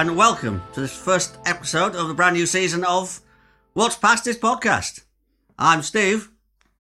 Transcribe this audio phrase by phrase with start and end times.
[0.00, 3.20] Hello, and welcome to this first episode of the brand new season of
[3.74, 5.04] What's Past This Podcast.
[5.58, 6.30] I'm Steve.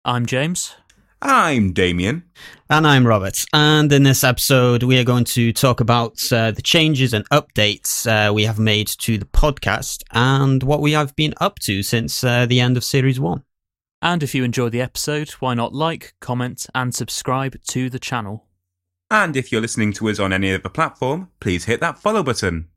[0.06, 0.76] I'm James.
[1.22, 2.24] I'm Damien.
[2.70, 3.44] And I'm Robert.
[3.52, 8.08] And in this episode, we are going to talk about uh, the changes and updates
[8.08, 12.24] uh, we have made to the podcast and what we have been up to since
[12.24, 13.44] uh, the end of Series 1.
[14.02, 18.46] And if you enjoyed the episode, why not like, comment, and subscribe to the channel?
[19.10, 22.70] And if you're listening to us on any other platform, please hit that follow button.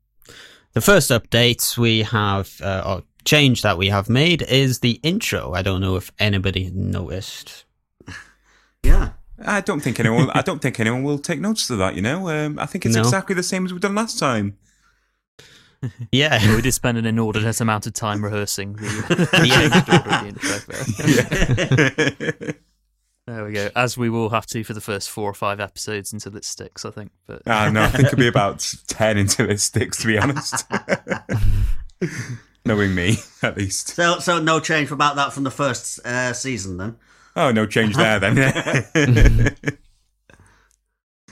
[0.75, 5.53] The first update we have, uh, or change that we have made, is the intro.
[5.53, 7.63] I don't know if anybody noticed.
[8.83, 9.11] Yeah.
[9.43, 10.29] I don't think anyone.
[10.31, 11.95] I don't think anyone will take notice of that.
[11.95, 13.01] You know, um, I think it's No.
[13.03, 14.57] exactly the same as we've done last time.
[16.11, 16.55] Yeah.
[16.55, 18.81] we did spend an inordinate amount of time rehearsing the,
[19.31, 20.57] the intro
[22.41, 22.55] there.
[23.27, 23.69] There we go.
[23.75, 26.85] As we will have to for the first four or five episodes until it sticks,
[26.85, 27.11] I think.
[27.25, 29.97] But Ah, no, I think it'll be about ten until it sticks.
[30.01, 30.63] To be honest,
[32.65, 33.89] knowing me at least.
[33.95, 36.97] So, so no change about that from the first uh, season then.
[37.35, 38.35] Oh, no change there then.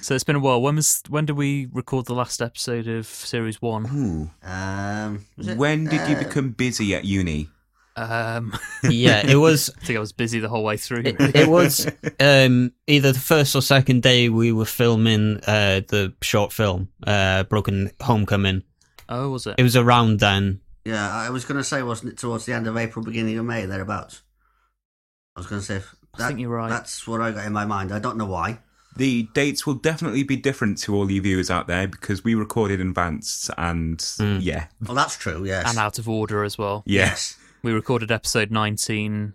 [0.01, 0.61] so it's been a while.
[0.63, 3.85] When was when did we record the last episode of series one?
[3.93, 4.31] Ooh.
[4.47, 7.49] Um, it- When did you uh, become busy at uni?
[7.95, 8.53] Um,
[8.89, 11.03] yeah, it was I think I was busy the whole way through.
[11.05, 11.87] it, it was
[12.19, 17.43] um, either the first or second day we were filming uh, the short film, uh,
[17.43, 18.63] Broken Homecoming.
[19.09, 19.55] oh, was it?
[19.57, 20.61] It was around then.
[20.85, 23.45] Yeah, I was going to say, wasn't it towards the end of April, beginning of
[23.45, 24.21] May, thereabouts?
[25.35, 26.69] I was going to say, if I think you're right.
[26.69, 27.91] That's what I got in my mind.
[27.93, 28.59] I don't know why.
[28.95, 32.79] The dates will definitely be different to all you viewers out there because we recorded
[32.79, 34.39] in advance, and Mm.
[34.41, 35.69] yeah, Well, that's true, yes.
[35.69, 36.83] and out of order as well.
[36.85, 37.37] yes.
[37.63, 39.33] We recorded episode 19.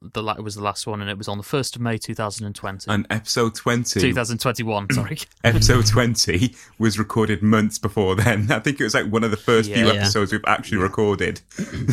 [0.00, 1.98] The la- it was the last one, and it was on the first of May
[1.98, 2.90] 2020.
[2.90, 4.88] And episode twenty 2021.
[4.92, 5.18] Sorry.
[5.42, 8.50] episode 20 was recorded months before then.
[8.52, 9.94] I think it was like one of the first few Yeah.
[9.94, 11.40] episodes we've actually recorded.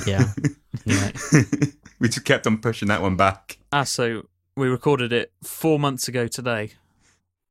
[0.05, 0.33] Yeah.
[0.85, 1.11] yeah.
[1.99, 3.57] we just kept on pushing that one back.
[3.73, 6.71] ah, so we recorded it four months ago today.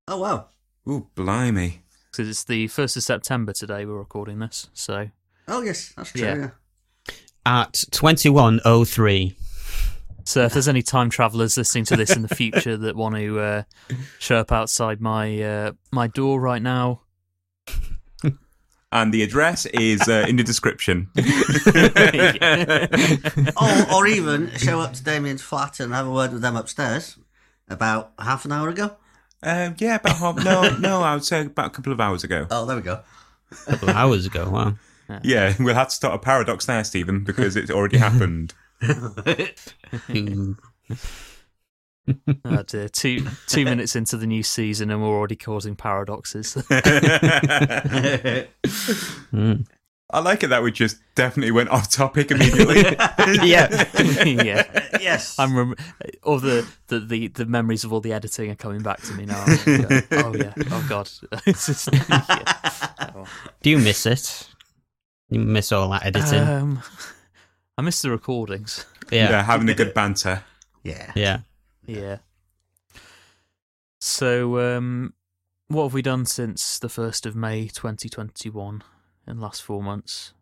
[0.06, 0.48] Oh, wow.
[0.88, 1.80] Ooh, blimey.
[2.12, 3.84] Because it's the first of September today.
[3.86, 5.10] We're recording this, so
[5.48, 6.36] Oh, yes, that's true, Yeah.
[6.36, 6.50] yeah.
[7.46, 9.36] At 2103.
[10.24, 13.38] so if there's any time travelers listening to this in the future that want to
[13.38, 13.62] uh,
[14.18, 17.00] show up outside my uh, my door right now,
[18.94, 21.08] And the address is uh, in the description.
[23.60, 27.16] or, or even show up to Damien's flat and have a word with them upstairs
[27.68, 28.96] about half an hour ago.
[29.42, 30.44] Um, yeah, about half.
[30.44, 32.46] No, no, I would say about a couple of hours ago.
[32.52, 33.00] Oh, there we go.
[33.50, 34.48] A couple of hours ago.
[34.48, 34.74] Wow.
[35.22, 38.54] Yeah, we'll have to start a paradox there, Stephen, because it's already happened.
[42.44, 46.54] Oh dear, two two minutes into the new season and we're already causing paradoxes.
[49.32, 49.66] Mm.
[50.10, 52.82] I like it that we just definitely went off topic immediately.
[53.48, 53.88] yeah.
[54.24, 54.88] yeah.
[55.00, 55.38] yes.
[55.38, 55.74] I'm rem-
[56.22, 59.24] all the, the, the, the memories of all the editing are coming back to me
[59.24, 59.42] now.
[59.42, 61.10] I'm like, oh yeah, oh god,
[61.46, 63.12] just- yeah.
[63.16, 63.26] Oh.
[63.62, 64.46] Do you miss it?
[65.28, 66.40] You miss all that editing?
[66.40, 66.82] Um,
[67.78, 68.86] I miss the recordings.
[69.10, 69.30] yeah.
[69.30, 69.42] yeah.
[69.42, 70.42] having a good banter.
[70.82, 71.12] yeah.
[71.14, 71.38] Yeah.
[71.86, 72.18] Yeah.
[74.00, 75.14] So, um,
[75.68, 78.82] what have we done since the first of May, 2021?
[79.26, 80.34] In the last four months,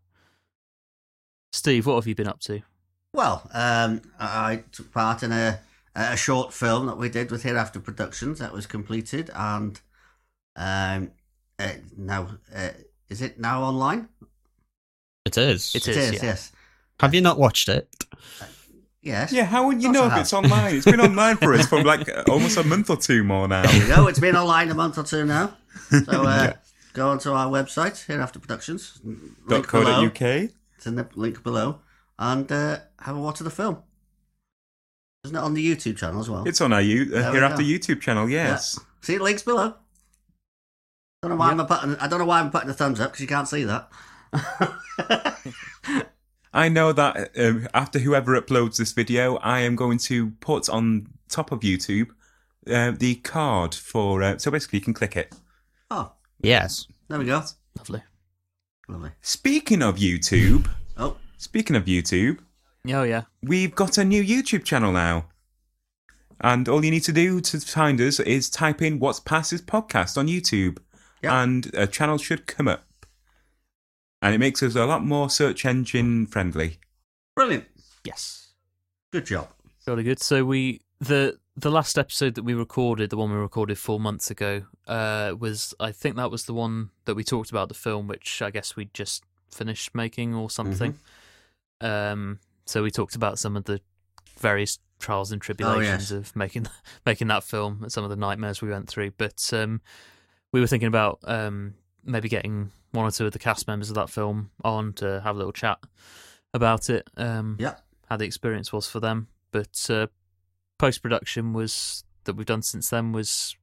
[1.52, 2.62] Steve, what have you been up to?
[3.14, 5.60] Well, um, I I took part in a
[5.94, 9.80] a short film that we did with Hereafter Productions that was completed, and
[10.56, 11.12] um,
[11.58, 12.70] uh, now uh,
[13.08, 14.08] is it now online?
[15.24, 15.74] It is.
[15.74, 16.20] It It is, is, yeah.
[16.30, 16.52] yes,
[17.00, 17.88] Have you not watched it?
[19.02, 19.32] yes.
[19.32, 20.20] Yeah, how would you know if have.
[20.22, 20.74] it's online?
[20.76, 23.62] It's been online for us for like almost a month or two more now.
[23.62, 24.06] There you go.
[24.08, 25.56] It's been online a month or two now.
[25.90, 26.52] So uh,
[26.92, 29.00] go onto our website, Hereafter Productions.
[29.04, 29.16] Dot
[29.48, 29.92] Link co below.
[29.92, 30.50] dot uk.
[30.76, 31.80] It's in the link below,
[32.18, 33.78] and uh, have a watch of the film.
[35.24, 36.42] Isn't it on the YouTube channel as well?
[36.48, 37.62] It's on our U- uh, Hereafter.
[37.62, 38.76] YouTube channel, yes.
[39.02, 39.74] See the links below.
[41.22, 41.94] Don't know why I'm putting.
[41.96, 43.88] I don't know why I'm putting the thumbs up because you can't see that.
[46.54, 51.06] I know that um, after whoever uploads this video, I am going to put on
[51.28, 52.08] top of YouTube
[52.70, 54.22] uh, the card for.
[54.22, 55.34] Uh, so basically, you can click it.
[55.90, 56.86] Oh, Yes.
[57.08, 57.42] there we go.
[57.78, 58.02] Lovely.
[58.88, 59.10] Lovely.
[59.22, 62.40] Speaking of YouTube, Oh, speaking of YouTube,
[62.88, 65.26] Oh yeah, we've got a new YouTube channel now.
[66.40, 69.60] And all you need to do to find us is type in What's Past This
[69.62, 70.78] Podcast on YouTube.
[71.22, 71.40] Yeah.
[71.40, 72.82] And a channel should come up.
[74.22, 76.78] And it makes us a lot more search engine friendly.
[77.34, 77.66] brilliant.
[78.04, 78.52] yes.
[79.12, 79.48] Good job.
[79.86, 80.20] Really good.
[80.20, 84.30] So we the the last episode that we recorded, the one we recorded four months
[84.30, 88.06] ago, uh, was I think that was the one that we talked about the film,
[88.06, 90.98] which I guess we just finished making or something.
[91.80, 93.80] Um, so we talked about some of the
[94.38, 96.12] various trials and tribulations yes.
[96.12, 96.68] of making
[97.06, 99.10] making that film, and some of the nightmares we went through.
[99.18, 99.80] But um,
[100.52, 103.94] we were thinking about um, maybe getting one or two of the cast members of
[103.96, 105.78] that film on to have a little chat
[106.54, 107.08] about it.
[107.16, 107.76] Um, Yeah.
[108.08, 109.28] how the experience was for them.
[109.50, 110.06] But uh,
[110.78, 113.56] post production was that we've done since then was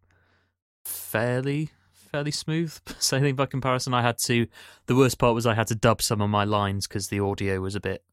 [0.84, 1.70] fairly
[2.12, 2.76] fairly smooth.
[3.00, 4.48] Sailing by comparison, I had to.
[4.88, 7.62] The worst part was I had to dub some of my lines because the audio
[7.62, 8.04] was a bit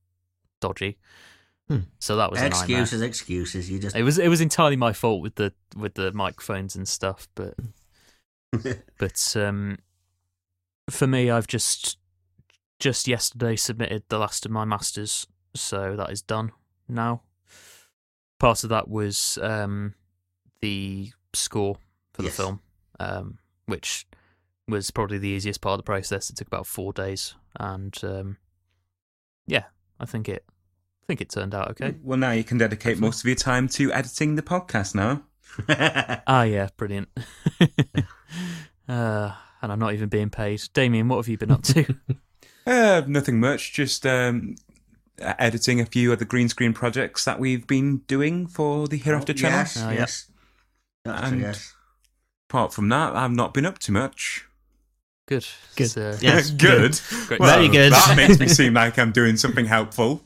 [0.61, 0.99] dodgy.
[1.69, 1.79] Hmm.
[1.99, 3.71] So that was excuses, excuses.
[3.71, 6.87] You just It was it was entirely my fault with the with the microphones and
[6.87, 7.55] stuff, but
[8.99, 9.79] but um,
[10.91, 11.99] for me, I've just
[12.79, 16.53] just yesterday submitted the last of my masters, so that is done
[16.89, 17.23] now.
[18.39, 19.95] Part of that was um,
[20.61, 21.77] the score
[22.13, 22.37] for the Yes.
[22.37, 22.61] film,
[23.01, 24.07] um, which
[24.69, 26.29] was probably the easiest part of the process.
[26.29, 28.37] It took about four days, and um,
[29.47, 29.65] yeah,
[29.99, 31.95] I think it I think it turned out okay.
[32.03, 35.23] Well, now you can dedicate most of your time to editing the podcast now.
[36.27, 37.09] Ah, yeah, brilliant.
[38.89, 40.63] uh, and I'm not even being paid.
[40.75, 41.95] Damien, what have you been up to?
[42.69, 44.57] Uh, nothing much, just um,
[45.23, 48.97] uh, editing a few of the green screen projects that we've been doing for the
[48.99, 49.59] Hereafter channel.
[49.61, 49.95] Yes, Oh, yeah.
[49.99, 50.31] yes.
[51.05, 51.75] And- yes.
[52.51, 54.47] Apart from that, I've not been up to much.
[55.29, 55.47] Good.
[55.77, 55.85] Good.
[55.85, 56.99] It's, uh, Yes, good.
[57.29, 57.39] Great.
[57.39, 57.93] Well, Very good.
[57.93, 60.25] That makes me seem like I'm doing something helpful.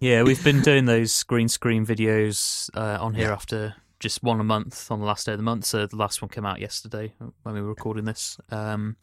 [0.00, 4.90] Yeah, we've been doing those green screen videos uh, on Hereafter just one a month
[4.90, 5.64] on the last day of the month.
[5.64, 8.38] So the last one came out yesterday when we were recording this.
[8.50, 8.96] Um,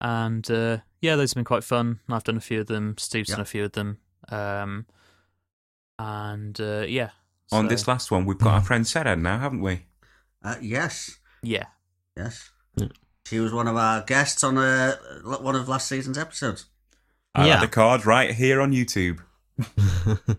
[0.00, 2.00] and uh, yeah, those have been quite fun.
[2.08, 2.96] I've done a few of them.
[2.98, 3.34] Steve's Yeah.
[3.36, 3.98] done a few of them.
[4.30, 4.86] Um,
[5.98, 7.10] and uh, yeah.
[7.52, 9.86] On so- this last one, we've got our friend Sarah now, haven't we?
[10.42, 11.66] Uh, yes, Yeah.
[12.16, 12.50] yes.
[12.76, 12.88] Yeah.
[13.26, 16.66] She was one of our guests on uh, one of last season's episodes.
[17.34, 17.52] I Yeah.
[17.54, 19.18] have the card right here on YouTube.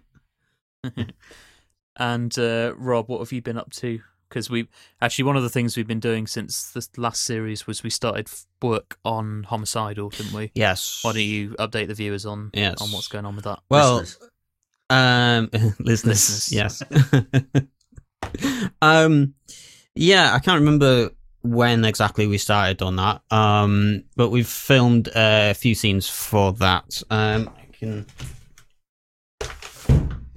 [2.00, 4.00] And uh, Rob, what have you been up to?
[4.30, 4.68] Because we
[5.02, 8.30] actually one of the things we've been doing since the last series was we started
[8.62, 10.52] work on homicidal, didn't we?
[10.56, 11.00] yes.
[11.04, 12.80] Why don't you update the viewers on Yes.
[12.82, 13.60] on what's going on with that?
[13.70, 14.30] Well, Listeners.
[14.92, 15.50] Um,
[15.80, 16.52] listeners, Listeners.
[16.52, 16.84] yes.
[18.82, 19.34] um,
[19.96, 21.10] yeah, I can't remember
[21.42, 23.22] when exactly we started on that.
[23.32, 27.02] Um, but we've filmed a few scenes for that.
[27.10, 28.06] Um, I can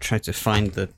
[0.00, 0.88] try to find the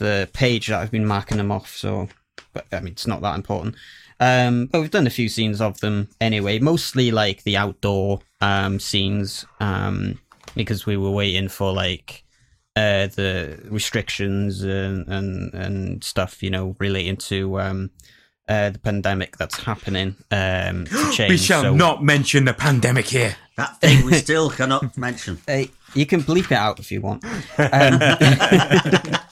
[0.00, 1.76] the page that I've been marking them off.
[1.76, 2.08] So,
[2.52, 3.76] but I mean, it's not that important.
[4.18, 6.58] Um, but we've done a few scenes of them anyway.
[6.58, 9.46] Mostly like the outdoor um scenes.
[9.60, 10.18] Um,
[10.54, 12.24] because we were waiting for like
[12.76, 17.90] uh, the restrictions and, and and stuff, you know, relating to um,
[18.48, 21.30] uh, the pandemic that's happening um, to change.
[21.30, 23.36] we shall so, not mention the pandemic here.
[23.56, 25.38] that thing we still cannot mention.
[25.48, 25.64] Uh,
[25.94, 27.24] you can bleep it out if you want.
[27.58, 27.98] Um,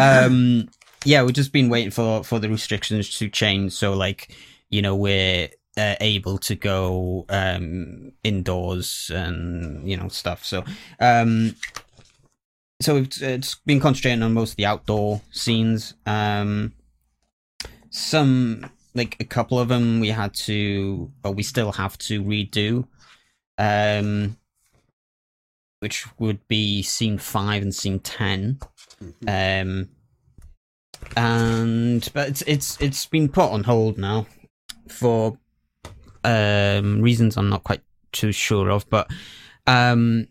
[0.00, 0.68] um,
[1.04, 3.72] yeah, we've just been waiting for for the restrictions to change.
[3.72, 4.34] So, like,
[4.68, 10.44] you know, we're uh, able to go um, indoors and you know stuff.
[10.44, 10.64] So,
[11.00, 11.54] um,
[12.80, 15.94] so we've uh, just been concentrating on most of the outdoor scenes.
[16.06, 16.72] Um,
[17.90, 22.86] some like a couple of them we had to, or we still have to redo.
[23.58, 24.36] Um,
[25.80, 27.98] which would be scene five and scene
[29.00, 29.18] ten.
[29.26, 29.88] Um,
[31.16, 34.26] and but it's it's it's been put on hold now
[34.88, 35.38] for
[36.24, 38.88] um reasons I'm not quite too sure of.
[38.90, 39.10] But
[39.66, 40.26] um,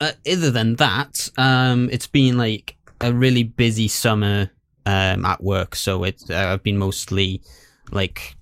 [0.00, 4.50] uh, other than that, um, it's been like a really busy summer
[4.86, 5.74] um at work.
[5.74, 7.42] So it's uh, I've been mostly
[7.90, 8.36] like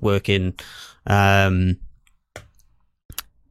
[0.00, 0.54] working
[1.06, 1.78] um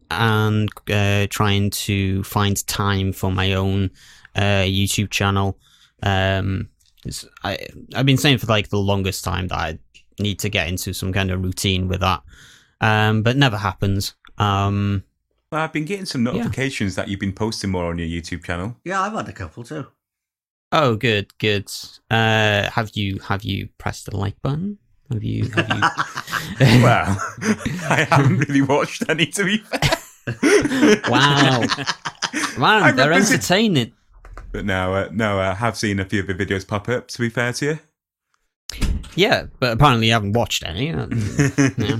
[0.10, 3.92] and uh, trying to find time for my own
[4.38, 5.58] uh, YouTube channel.
[6.04, 6.70] Um,
[7.06, 7.58] it's- I
[7.96, 9.80] I've been saying for like the longest time that I
[10.20, 12.22] need to get into some kind of routine with that,
[12.82, 14.14] um, but never happens.
[14.38, 15.04] Um,
[15.52, 18.76] Well, I've been getting some notifications that you've been posting more on your YouTube channel.
[18.84, 19.88] Yeah, I've had a couple too.
[20.72, 21.72] oh, good, good.
[22.12, 24.78] Uh, have you have you pressed the like button?
[25.12, 25.50] Have you?
[25.50, 25.82] Have you?
[26.60, 27.18] Well,
[27.90, 29.98] I haven't really watched any to be fair.
[31.10, 31.62] wow,
[32.58, 33.94] man, I'm they're entertaining.
[34.58, 37.10] But no, uh, no, I have seen a few of the videos pop up.
[37.10, 37.80] To be fair to you,
[39.14, 40.88] Yeah, but apparently you haven't watched any.
[40.88, 42.00] Yeah.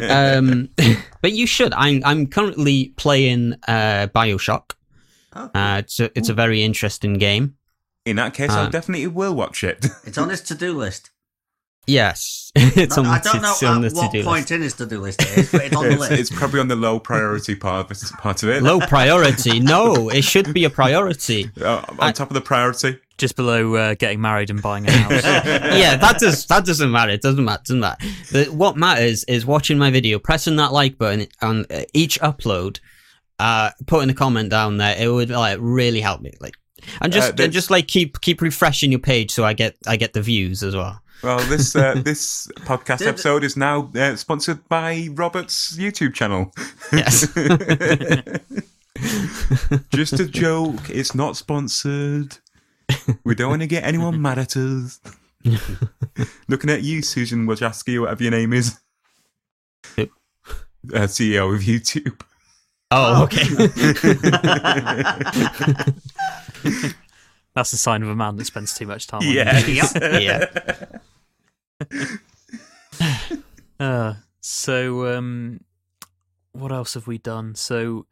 [0.38, 0.70] um,
[1.20, 1.74] but you should.
[1.74, 4.70] I'm I'm currently playing uh, Bioshock.
[5.34, 7.56] Oh, Uh, it's a, it's a very interesting game.
[8.06, 9.84] In that case, I Uh, definitely will watch it.
[10.04, 11.10] it's on his to-do list.
[11.86, 14.50] Yes, it's on, I the- don't know the at what to-do point list.
[14.50, 16.12] in his to-do list it is, but it's on the it's, list.
[16.12, 18.02] it's probably on the low priority part of it.
[18.18, 18.62] Part of it.
[18.62, 19.60] Low priority.
[19.60, 21.50] No, it should be a priority.
[21.60, 22.98] Uh, on I- top of the priority.
[23.18, 25.24] Just below uh, getting married and buying a house.
[25.24, 27.12] yeah, that does that doesn't matter.
[27.12, 27.62] It doesn't matter.
[27.64, 28.06] Doesn't matter.
[28.30, 32.78] The, what matters is watching my video, pressing that like button on uh, each upload,
[33.38, 34.94] uh, putting a comment down there.
[34.98, 36.32] It would like really help me.
[36.40, 36.56] Like,
[37.00, 39.96] and just Uh, and just like keep keep refreshing your page so I get I
[39.96, 41.00] get the views as well.
[41.22, 46.52] Well, this uh, this podcast Did- episode is now uh, sponsored by Robert's YouTube channel.
[46.92, 47.26] Yes.
[49.90, 50.88] Just a joke.
[50.90, 52.38] It's not sponsored.
[53.24, 55.00] We don't want to get anyone mad at us.
[56.48, 58.78] Looking at you, Susan Wojcicki, whatever your name is.
[59.96, 60.02] Who?
[60.94, 62.20] Uh, CEO of YouTube.
[62.90, 63.42] Oh, okay.
[67.54, 69.98] That's the sign of a man that spends too much time on Yes.
[70.00, 70.98] yeah.
[73.78, 75.60] Uh, so um,
[76.52, 77.54] what else have we done?
[77.54, 78.06] So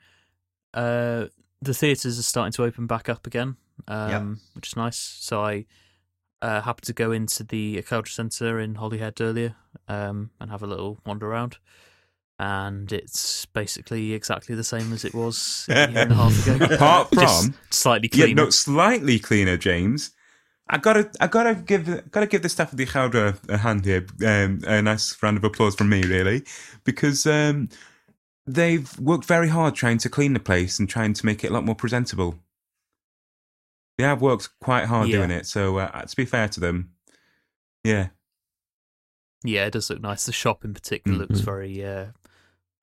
[0.74, 1.28] uh,
[1.62, 3.56] the theatres are starting to open back up again,
[3.88, 4.98] um, which is nice.
[4.98, 5.64] So I
[6.42, 9.56] uh, happened to go into the culture centre in Holyhead earlier
[9.88, 11.56] um, and have a little wander around.
[12.38, 16.64] And it's basically exactly the same as it was a year and a half ago.
[16.74, 18.44] Apart Just from slightly Yeah, cleaner.
[18.44, 20.10] no, slightly cleaner, James.
[20.68, 24.06] I gotta, I gotta give, gotta give the staff of the Ucheldre a hand here.
[24.26, 26.42] Um, a nice round of applause from me, really,
[26.84, 27.68] because um,
[28.46, 31.52] they've worked very hard trying to clean the place and trying to make it a
[31.52, 32.40] lot more presentable.
[33.98, 35.18] They have worked quite hard Yeah.
[35.18, 35.46] doing it.
[35.46, 36.90] So, uh, to be fair to them,
[37.84, 38.08] yeah,
[39.46, 40.24] Yeah, it does look nice.
[40.24, 41.44] The shop in particular looks Mhm.
[41.44, 42.06] very, uh,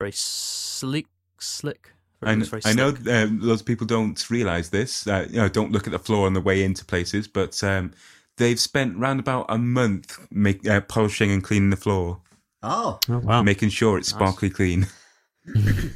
[0.02, 1.06] very sleek,
[1.38, 1.82] slick.
[2.22, 3.08] I, It kn- looks very I know slick.
[3.14, 5.06] um, lots of people don't realise this.
[5.06, 7.92] Uh, you know, don't look at the floor on the way into places, but um,
[8.36, 12.20] they've spent round about a month make, uh, polishing and cleaning the floor.
[12.62, 13.42] oh, Oh, wow.
[13.42, 14.16] making sure it's Nice.
[14.18, 14.86] sparkly clean.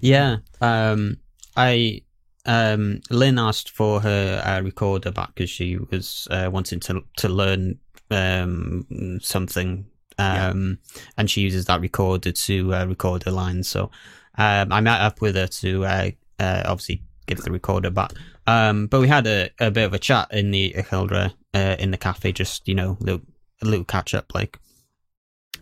[0.00, 0.38] Yeah.
[0.60, 1.18] Um,
[1.56, 2.02] I
[2.46, 7.28] um, Lynn asked for her uh, recorder back because she was uh, wanting to to
[7.28, 7.78] learn
[8.10, 9.86] um, something,
[10.18, 10.78] um,
[11.16, 13.68] and she uses that recorder to uh, record her lines.
[13.68, 13.90] So
[14.36, 18.12] um, I met up with her to uh, uh, obviously give the recorder back.
[18.46, 21.90] Um, but we had a, a bit of a chat in the Ucheldre, uh in
[21.90, 23.22] the cafe, just you know, little,
[23.62, 24.58] a little catch up, like,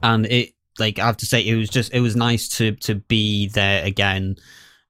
[0.03, 2.97] and it like I have to say, it was just it was nice to to
[2.97, 4.37] be there again,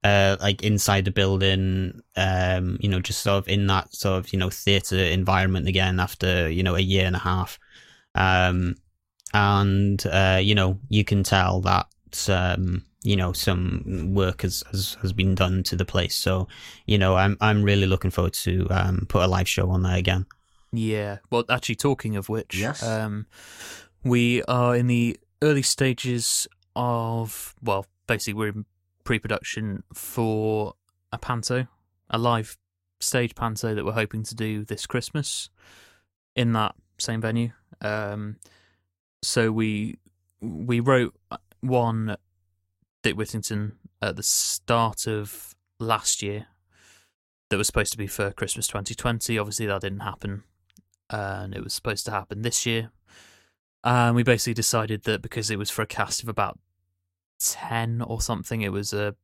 [0.05, 4.33] uh, like inside the building, um, you know, just sort of in that sort of
[4.33, 7.59] you know theater environment again after you know a year and a half,
[8.15, 8.77] um,
[9.33, 11.89] and uh, you know you can tell that
[12.29, 16.15] um, you know some work has, has has been done to the place.
[16.15, 16.49] So
[16.87, 19.97] you know I'm I'm really looking forward to um, put a live show on there
[19.97, 20.27] again.
[20.73, 21.19] Yeah.
[21.31, 22.83] Well, actually, talking of which, Yes.
[22.83, 23.27] um,
[24.03, 28.65] we are in the early stages of, well, basically, we're in
[29.05, 30.73] pre production for
[31.13, 31.67] a panto,
[32.09, 32.57] a live
[33.01, 35.51] stage panto that we're hoping to do this Christmas
[36.35, 37.51] in that same venue.
[37.83, 38.37] Um,
[39.23, 39.99] so we
[40.41, 41.15] we wrote
[41.61, 42.17] one
[43.03, 46.49] Dick Whittington at the start of last year
[47.51, 49.39] that was supposed to be for Christmas 2020.
[49.39, 50.43] Obviously, that didn't happen,
[51.11, 52.91] and it was supposed to happen this year.
[53.85, 56.59] And we basically decided that because it was for a cast of about
[57.41, 59.15] 10 or something, it was a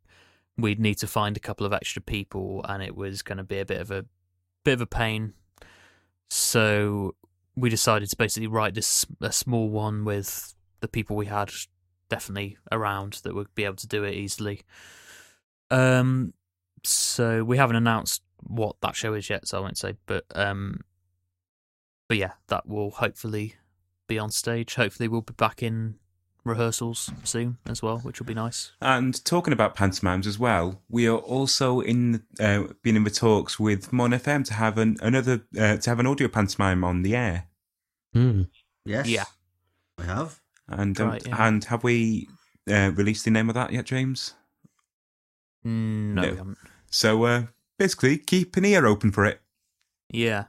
[0.56, 3.58] we'd need to find a couple of extra people, and it was going to be
[3.58, 4.04] a bit of a
[4.64, 5.34] bit of a pain.
[6.30, 7.14] So
[7.60, 11.50] we decided to basically write this a small one with the people we had
[12.08, 14.62] definitely around that would be able to do it easily.
[15.70, 16.32] Um,
[16.84, 19.94] so we haven't announced what that show is yet, so I won't say.
[20.06, 20.80] But um,
[22.08, 23.56] but yeah, that will hopefully
[24.06, 24.74] be on stage.
[24.74, 25.96] Hopefully, we'll be back in
[26.44, 28.72] rehearsals soon as well, which will be nice.
[28.80, 33.60] And talking about pantomimes as well, we are also in uh, been in the talks
[33.60, 37.14] with Mon FM to have an, another uh, to have an audio pantomime on the
[37.14, 37.47] air.
[38.18, 38.42] Hmm.
[38.84, 39.06] yes.
[39.08, 39.24] Yeah.
[39.98, 40.40] We have.
[40.68, 41.46] And um, Right, yeah.
[41.46, 42.28] and have we
[42.70, 44.34] uh, released the name of that yet, James?
[45.64, 46.30] Mm, no, No.
[46.30, 46.58] we haven't.
[46.90, 47.42] So uh,
[47.78, 49.40] basically, keep an ear open for it.
[50.10, 50.44] Yeah,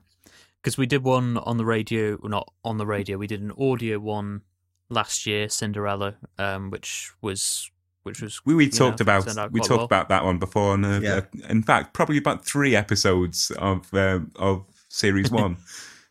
[0.62, 3.18] because we did one on the radio, well, not on the radio.
[3.18, 4.42] We did an audio one
[4.90, 7.70] last year, Cinderella, um, which was
[8.04, 9.86] which was We we talked know, about we talked well.
[9.86, 11.16] about that one before, and uh, Yeah.
[11.16, 15.58] uh, in fact, probably about three episodes of uh, of series one.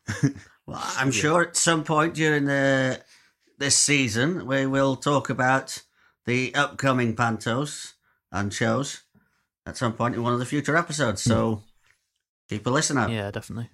[0.68, 3.00] Well, I'm sure at some point during the
[3.56, 5.82] this season we will talk about
[6.26, 7.94] the upcoming pantos
[8.30, 9.02] and shows.
[9.66, 11.22] at some point in one of the future episodes.
[11.22, 11.62] So
[12.48, 13.10] keep a listen out.
[13.10, 13.70] Yeah, definitely.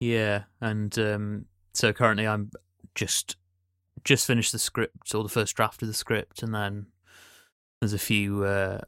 [0.00, 2.50] Yeah, and um, so currently I'm
[2.94, 3.36] just
[4.04, 6.86] just finished the script or the first draft of the script, and then
[7.80, 8.80] there's a few uh,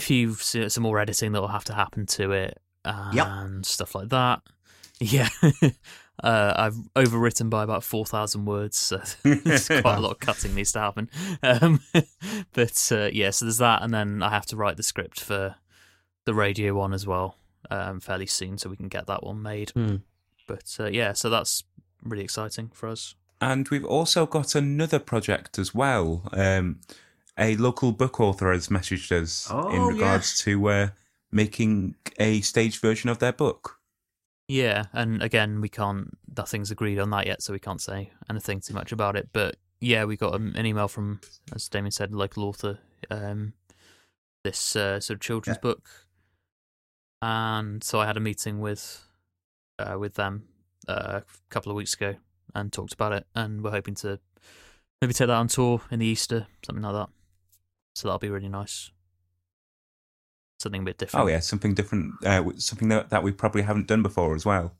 [0.00, 3.66] few some more editing that will have to happen to it and Yep.
[3.66, 4.42] stuff like that.
[5.02, 5.28] Yeah,
[6.22, 10.54] uh, I've overwritten by about four thousand words, so there's quite a lot of cutting
[10.54, 11.10] needs to happen.
[11.42, 11.80] Um,
[12.52, 15.56] but uh, yeah, so there's that, and then I have to write the script for
[16.24, 17.36] the radio one as well
[17.70, 19.70] um, fairly soon, so we can get that one made.
[19.70, 19.96] Hmm.
[20.46, 21.64] But uh, yeah, so that's
[22.02, 23.14] really exciting for us.
[23.40, 26.28] And we've also got another project as well.
[26.32, 26.80] Um,
[27.36, 30.38] a local book author has messaged us in Oh, regards yes.
[30.40, 30.88] to uh,
[31.32, 33.78] making a stage version of their book.
[34.52, 36.10] Yeah, and again, we can't.
[36.36, 39.30] Nothing's agreed on that yet, so we can't say anything too much about it.
[39.32, 41.22] But yeah, we got um, an email from,
[41.54, 42.78] as Damien said, local author.
[43.10, 43.54] Um,
[44.44, 45.60] this uh, sort of children's Yeah.
[45.62, 45.88] book,
[47.22, 49.02] and so I had a meeting with,
[49.78, 50.48] uh, with them
[50.86, 52.16] uh, a couple of weeks ago
[52.54, 54.20] and talked about it, and we're hoping to
[55.00, 57.08] maybe take that on tour in the Easter, something like that.
[57.94, 58.90] So that'll be really nice.
[60.62, 61.24] Something a bit different.
[61.24, 64.76] Oh yeah, something different, uh, something that, that we probably haven't done before as well.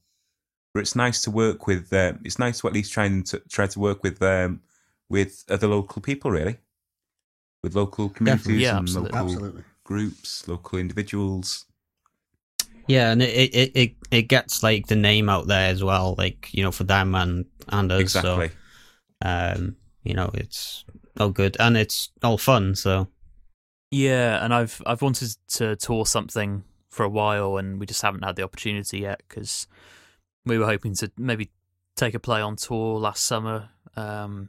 [0.73, 1.93] But it's nice to work with.
[1.93, 4.61] Uh, it's nice to at least try and to, try to work with um,
[5.09, 6.59] with other local people, really,
[7.65, 9.19] with local communities Yeah, and absolutely.
[9.19, 9.63] local Absolutely.
[9.83, 11.67] groups, local individuals.
[12.87, 16.49] Yeah, and it, it it it gets like the name out there as well, like
[16.53, 18.01] you know, for them and and us.
[18.01, 18.49] exactly.
[18.49, 18.55] So,
[19.29, 20.85] um, you know, it's
[21.19, 22.75] all good and it's all fun.
[22.77, 23.09] So
[23.93, 28.25] Yeah, and I've I've wanted to tour something for a while, and we just haven't
[28.25, 29.69] had the opportunity yet because
[30.47, 31.51] we were hoping to maybe
[31.95, 33.69] take a play on tour last summer.
[33.95, 34.49] Um,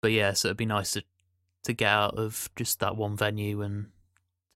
[0.00, 1.04] but yeah, so it'd be nice to
[1.64, 3.90] to get out of just that one venue and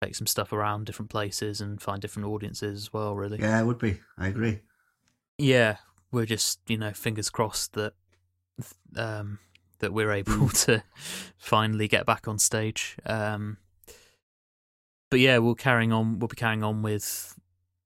[0.03, 3.15] take some stuff around different places and find different audiences as well.
[3.15, 4.01] Really, Yeah, it would be.
[4.17, 4.61] I agree.
[5.37, 5.77] yeah,
[6.11, 7.93] we're just you know fingers crossed that
[8.97, 9.39] um,
[9.81, 10.83] that we're able to
[11.37, 12.97] finally get back on stage.
[13.07, 13.59] Um,
[15.11, 16.19] but yeah, we'll carrying on.
[16.19, 17.39] We'll be carrying on with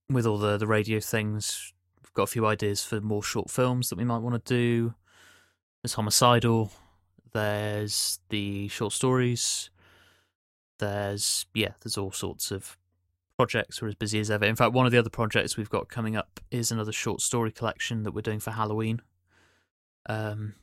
[0.09, 1.73] with all the the radio things.
[2.03, 4.95] We've got a few ideas for more short films that we might want to do.
[5.83, 6.71] There's homicidal.
[7.33, 9.71] There's the short stories.
[10.79, 12.77] There's yeah, there's all sorts of
[13.37, 13.81] projects.
[13.81, 14.45] We're as busy as ever.
[14.45, 17.51] In fact, one of the other projects we've got coming up is another short story
[17.51, 19.01] collection that we're doing for Halloween.
[20.07, 20.55] Um,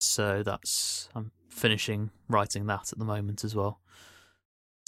[0.00, 3.80] so that's I'm finishing writing that at the moment as well.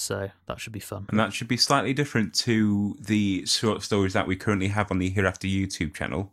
[0.06, 1.06] So that should be fun.
[1.08, 4.98] And that should be slightly different to the short stories that we currently have on
[5.00, 6.32] the Hereafter YouTube channel.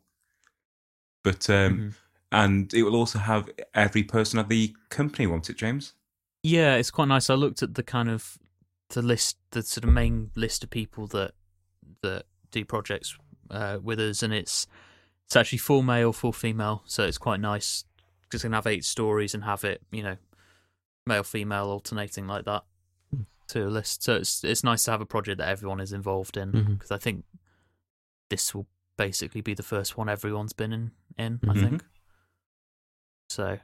[1.23, 1.93] But um, Mhm.
[2.31, 5.93] and it will also have every person of the company, won't it, James?
[6.43, 7.31] Yeah, it's quite nice.
[7.31, 8.37] I looked at the kind of
[8.89, 11.33] the list, the sort of main list of people that
[12.03, 13.17] that do projects
[13.49, 14.67] uh, with us, and it's
[15.25, 16.83] it's actually full male, full female.
[16.85, 17.85] So it's quite nice.
[18.31, 20.17] Just gonna have eight stories and have it, you know,
[21.07, 22.65] male female alternating like that
[23.49, 24.03] to a list.
[24.03, 26.97] So it's it's nice to have a project that everyone is involved in because I
[26.97, 27.25] think
[28.29, 30.91] this will basically be the first one everyone's been in.
[31.17, 31.61] In I Mhm.
[31.61, 31.85] think.
[33.29, 33.59] So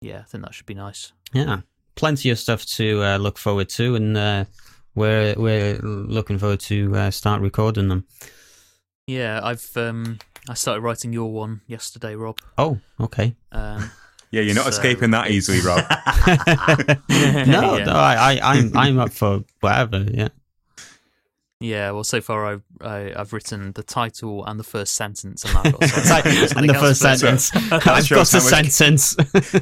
[0.00, 1.12] yeah, I think that should be nice.
[1.32, 1.60] yeah,
[1.94, 4.44] plenty of stuff to uh, look forward to, and uh,
[4.94, 8.06] we're we're looking forward to uh, start recording them.
[9.06, 12.38] Yeah, I've um I started writing your one yesterday, Rob.
[12.58, 13.34] Oh, okay.
[13.52, 13.90] Um,
[14.32, 15.78] Yeah, you're not So escaping that easily, Rob.
[17.46, 17.84] no, Yeah.
[17.84, 20.06] no, I, I, I'm, I'm up for whatever.
[20.10, 20.28] Yeah.
[21.60, 25.56] yeah, well, so far I, I I've written the title and the first sentence, and
[25.56, 27.50] I've got something- and the first sentence.
[27.50, 29.14] That I've got shows a much- sentence.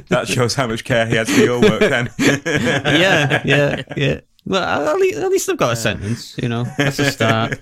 [0.09, 2.09] that shows how much care he has for your work, then.
[2.17, 4.19] yeah, yeah, yeah.
[4.45, 6.37] Well, at least, at least I've got a sentence.
[6.37, 7.59] You know, that's a start.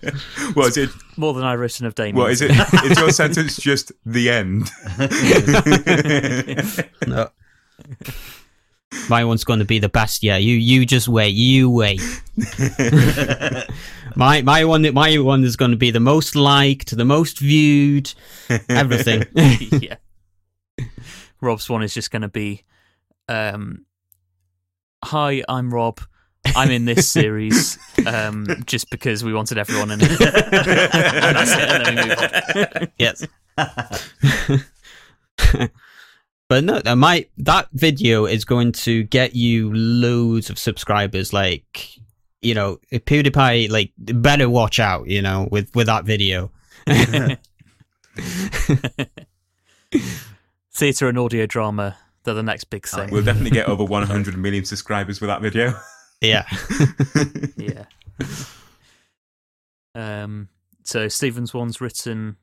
[0.54, 0.90] What is it?
[1.18, 2.16] More than I've written of Damien.
[2.16, 2.52] What is it?
[2.86, 4.70] Is your sentence just the end?
[7.08, 7.30] No.
[9.08, 10.24] My one's going to be the best.
[10.24, 11.36] Yeah, you, you just wait.
[11.36, 12.02] You wait.
[14.16, 18.12] my, my one, my one is going to be the most liked, the most viewed,
[18.68, 19.26] everything.
[19.82, 19.96] yeah.
[21.42, 22.64] Rob's one is just going to be,
[23.28, 23.86] um,
[25.06, 26.02] "Hi, I'm Rob.
[26.56, 31.86] I'm in this series um, just because we wanted everyone in it." That's it, and
[31.86, 32.18] then we move
[32.82, 32.88] on.
[32.98, 33.26] yes.
[36.48, 41.34] but no, uh, my that video is going to get you loads of subscribers.
[41.34, 41.90] Like,
[42.42, 45.08] you know, PewDiePie, like, better watch out.
[45.08, 46.52] You know, with with that video.
[50.72, 53.10] Theatre and audio drama, they're the next big thing.
[53.12, 55.74] We'll definitely get over 100 million subscribers with that video.
[56.22, 56.46] Yeah.
[57.58, 57.86] Yeah.
[59.96, 60.50] um.
[60.84, 62.38] So Stephen's one's written.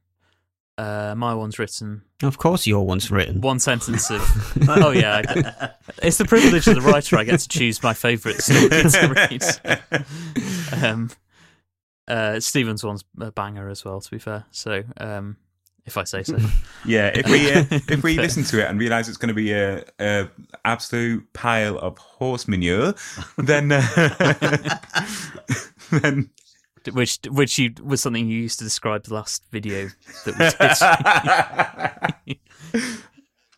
[0.79, 3.41] Uh, my one's written of course, your one's written.
[3.41, 4.21] one sentence of.
[4.69, 5.71] oh yeah, I-
[6.03, 7.17] it's the privilege of the writer.
[7.17, 9.29] I get to choose my favourite story to
[9.65, 10.05] read.
[10.83, 11.11] Um,
[12.09, 14.01] uh, Stephen's one's a banger as well.
[14.01, 15.37] To be fair, so um,
[15.87, 16.37] if I say so.
[16.85, 19.53] Yeah, if we uh, if we listen to it and realize it's going to be
[19.53, 20.29] a, a
[20.65, 22.95] absolute pile of horse manure,
[23.39, 23.83] then uh,
[25.91, 26.31] then
[26.93, 29.89] which which you was something you used to describe the last video
[30.27, 30.55] that was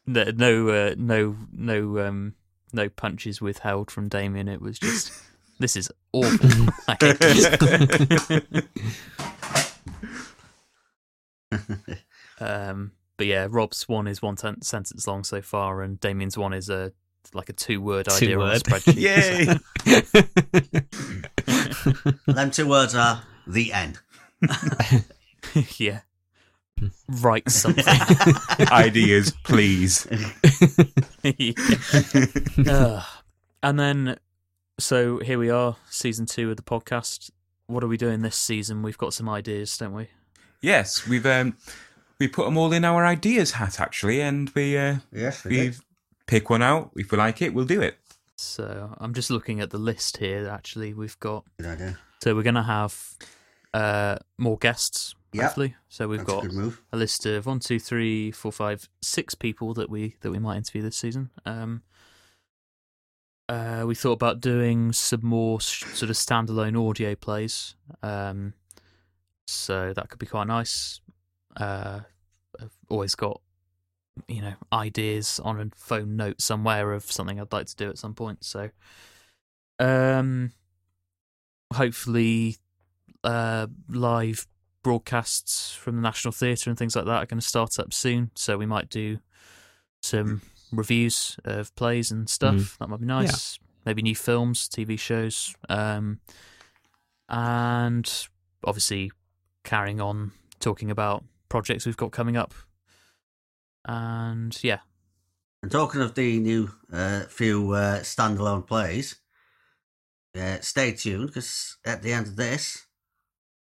[0.06, 2.34] no no uh, no no um
[2.72, 4.48] no punches withheld from Damien.
[4.48, 5.12] It was just
[5.58, 6.72] this is awful.
[6.88, 7.46] I hate this.
[12.40, 16.52] Um, but yeah, Rob's one is one ten- sentence long so far, and Damien's one
[16.52, 16.92] is a
[17.34, 18.82] like a two word idea on a Two-word.
[18.82, 19.60] spreadsheet.
[22.26, 22.26] yay!
[22.32, 23.98] Them two words are the end.
[25.78, 26.00] yeah.
[27.08, 27.84] Write something.
[28.70, 30.06] Ideas, please.
[31.24, 31.52] Yeah.
[32.68, 33.04] Ugh.
[33.62, 34.16] and then,
[34.78, 37.30] so here we are, season two of the podcast.
[37.66, 38.82] What are we doing this season?
[38.82, 40.06] We've got some ideas, don't we?
[40.62, 41.56] Yes, we've um,
[42.20, 45.72] we put them all in our ideas hat actually, and we uh, Yes, we we
[46.26, 46.90] pick one out.
[46.96, 47.96] If we like it, we'll do it.
[48.36, 50.48] So I'm just looking at the list here.
[50.48, 51.98] Actually, we've got Good idea.
[52.22, 53.14] so we're gonna have
[53.74, 55.14] uh more guests.
[55.34, 55.44] Yep.
[55.44, 56.82] Hopefully, so we've That's got a good move.
[56.90, 60.56] a list of one, two, three, four, five, six people that we that we might
[60.56, 61.28] interview this season.
[61.44, 61.82] Um,
[63.50, 67.74] uh, we thought about doing some more sh- sort of standalone audio plays.
[68.02, 68.54] Um,
[69.46, 71.00] so that could be quite nice.
[71.56, 72.00] Uh,
[72.60, 73.40] I've always got
[74.26, 77.98] you know ideas on a phone note somewhere of something I'd like to do at
[77.98, 78.44] some point.
[78.44, 78.70] So,
[79.78, 80.52] um,
[81.72, 82.56] hopefully,
[83.24, 84.46] uh, live
[84.82, 88.30] broadcasts from the National Theatre and things like that are going to start up soon.
[88.34, 89.18] So we might do
[90.02, 92.76] some reviews of plays and stuff.
[92.78, 93.58] That might be nice.
[93.84, 96.20] Maybe new films, TV shows, um,
[97.28, 98.28] and
[98.64, 99.10] obviously
[99.64, 102.54] carrying on talking about projects we've got coming up.
[103.84, 104.80] And yeah,
[105.62, 109.16] And talking of the new uh, few uh, standalone plays,
[110.38, 112.86] uh, stay tuned because at the end of this,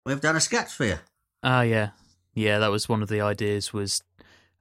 [0.04, 0.98] we've done a sketch for you.
[1.42, 1.90] Ah, yeah,
[2.34, 2.58] yeah.
[2.58, 3.72] That was one of the ideas.
[3.72, 4.02] Was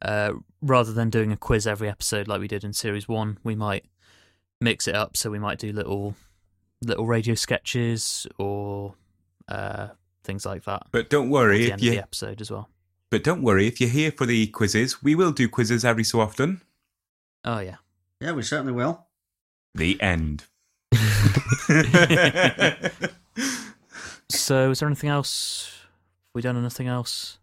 [0.02, 3.56] uh, rather than doing a quiz every episode like we did in series one, we
[3.56, 3.86] might
[4.62, 5.18] mix it up.
[5.18, 6.16] So we might do little
[6.82, 8.96] little radio sketches or
[9.50, 9.90] uh,
[10.24, 10.84] things like that.
[10.92, 12.70] But don't At worry the if end of the episode as well.
[13.12, 15.02] But don't worry if you're here for the quizzes.
[15.02, 16.62] We will do quizzes every so often.
[17.44, 17.78] Oh yeah.
[18.22, 19.08] Yeah, we certainly will.
[19.76, 20.46] The end.
[24.30, 25.72] So is there anything else?
[25.82, 27.40] Have we done anything else?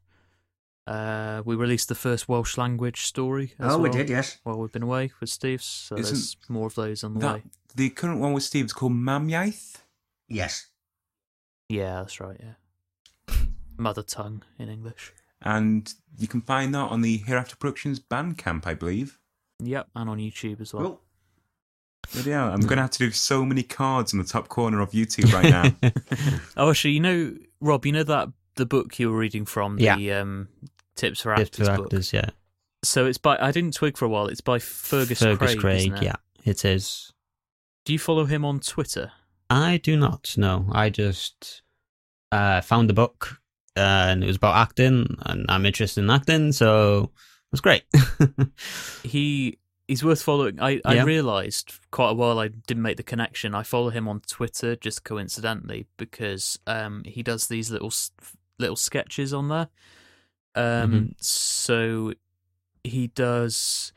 [0.87, 3.55] Uh, we released the first Welsh language story.
[3.59, 4.39] As oh, we did, yes.
[4.45, 7.35] While we've been away with Steve's, so Isn't there's more of those on the that,
[7.35, 7.43] way.
[7.75, 9.79] the current one with Steve is called Mamiaith.
[10.29, 10.69] Yes.
[11.69, 12.41] Yeah, that's right.
[12.41, 13.35] Yeah,
[13.77, 15.13] mother tongue in English.
[15.43, 19.19] And you can find that on the Hereafter Productions Bandcamp, I believe.
[19.63, 20.83] Yep, and on YouTube as well.
[20.85, 21.01] Cool.
[22.13, 24.81] Bloody hell, I'm going to have to do so many cards in the top corner
[24.81, 25.51] of YouTube right
[25.83, 25.91] now.
[26.57, 29.83] Oh, actually, you know, Rob, you know that the book you were reading from, the
[29.85, 30.21] Yeah.
[30.21, 30.49] um,
[30.95, 32.13] Tips for Tips Actors book.
[32.13, 32.31] yeah.
[32.83, 34.29] So it's by I didn't twig for a while.
[34.29, 35.39] It's by Fergus, Craig.
[35.39, 35.61] Fergus Craig.
[35.61, 36.03] Craig, isn't it?
[36.03, 37.13] yeah, it is.
[37.85, 39.13] Do you follow him on Twitter?
[39.51, 40.67] I do not no.
[40.73, 41.63] I just
[42.33, 43.41] uh, found the book
[43.77, 47.85] uh, and it was about acting, and I'm interested in acting, so it was great.
[49.03, 49.59] he
[49.89, 50.61] he's worth following.
[50.61, 51.05] I, I Yeah.
[51.05, 53.55] realized quite a while I didn't make the connection.
[53.55, 57.93] I follow him on Twitter just coincidentally because um he does these little
[58.59, 59.69] little sketches on there.
[60.55, 61.13] Um Mm-hmm.
[61.21, 62.13] so
[62.83, 63.93] he does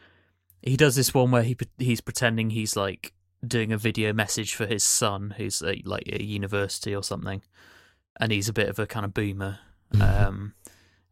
[0.62, 3.14] he does this one where he he's pretending he's like
[3.48, 7.42] doing a video message for his son who's at, like at university or something
[8.20, 9.60] and he's a bit of a kind of boomer
[10.00, 10.54] um,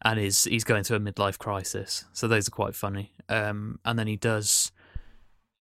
[0.04, 2.06] and is he's going through a midlife crisis.
[2.14, 3.14] So those are quite funny.
[3.30, 4.72] Um, and then he does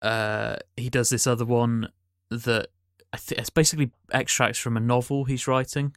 [0.02, 1.88] uh, he does this other one
[2.30, 2.68] that
[3.12, 5.96] I think it's basically extracts from a novel he's writing,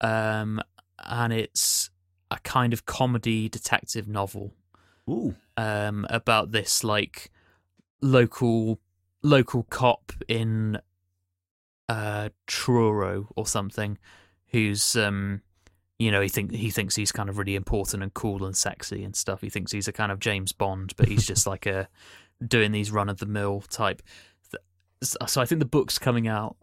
[0.00, 0.60] um,
[0.98, 1.90] and it's
[2.30, 4.52] a kind of comedy detective novel
[5.08, 5.36] Ooh.
[5.56, 7.30] um, about this like
[8.02, 8.80] local
[9.22, 10.78] local cop in
[11.88, 13.96] uh, Truro or something,
[14.48, 15.40] who's um,
[15.98, 19.04] you know he think he thinks he's kind of really important and cool and sexy
[19.04, 19.40] and stuff.
[19.40, 21.88] He thinks he's a kind of James Bond, but he's just like a
[22.46, 24.02] doing these run of the mill type.
[25.02, 26.56] So I think the book's coming out